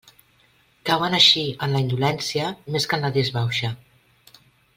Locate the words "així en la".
1.17-1.81